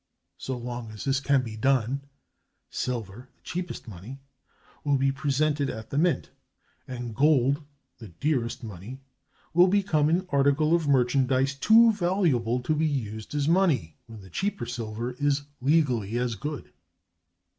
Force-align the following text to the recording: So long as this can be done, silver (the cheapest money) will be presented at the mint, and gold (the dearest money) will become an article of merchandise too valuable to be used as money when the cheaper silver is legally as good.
So 0.39 0.57
long 0.57 0.89
as 0.93 1.05
this 1.05 1.19
can 1.19 1.43
be 1.43 1.55
done, 1.55 2.01
silver 2.71 3.29
(the 3.35 3.41
cheapest 3.43 3.87
money) 3.87 4.19
will 4.83 4.97
be 4.97 5.11
presented 5.11 5.69
at 5.69 5.91
the 5.91 5.97
mint, 5.99 6.31
and 6.87 7.13
gold 7.15 7.61
(the 7.99 8.07
dearest 8.07 8.63
money) 8.63 8.99
will 9.53 9.67
become 9.67 10.09
an 10.09 10.25
article 10.29 10.73
of 10.75 10.87
merchandise 10.87 11.53
too 11.53 11.93
valuable 11.93 12.59
to 12.63 12.73
be 12.73 12.87
used 12.87 13.35
as 13.35 13.47
money 13.47 13.95
when 14.07 14.21
the 14.21 14.31
cheaper 14.31 14.65
silver 14.65 15.11
is 15.19 15.43
legally 15.61 16.17
as 16.17 16.33
good. 16.33 16.71